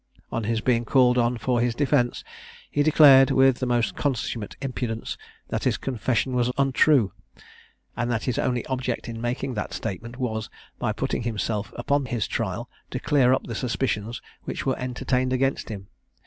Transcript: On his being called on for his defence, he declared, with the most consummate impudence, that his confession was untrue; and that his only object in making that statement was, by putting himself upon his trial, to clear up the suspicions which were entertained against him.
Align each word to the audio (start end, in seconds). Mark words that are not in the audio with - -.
On 0.31 0.45
his 0.45 0.61
being 0.61 0.83
called 0.83 1.19
on 1.19 1.37
for 1.37 1.61
his 1.61 1.75
defence, 1.75 2.23
he 2.71 2.81
declared, 2.81 3.29
with 3.29 3.59
the 3.59 3.67
most 3.67 3.95
consummate 3.95 4.55
impudence, 4.59 5.15
that 5.49 5.63
his 5.63 5.77
confession 5.77 6.33
was 6.33 6.49
untrue; 6.57 7.13
and 7.95 8.09
that 8.09 8.23
his 8.23 8.39
only 8.39 8.65
object 8.65 9.07
in 9.07 9.21
making 9.21 9.53
that 9.53 9.73
statement 9.75 10.17
was, 10.17 10.49
by 10.79 10.91
putting 10.91 11.21
himself 11.21 11.71
upon 11.75 12.05
his 12.07 12.25
trial, 12.25 12.67
to 12.89 12.99
clear 12.99 13.31
up 13.31 13.43
the 13.45 13.53
suspicions 13.53 14.23
which 14.41 14.65
were 14.65 14.79
entertained 14.79 15.31
against 15.33 15.69
him. 15.69 15.85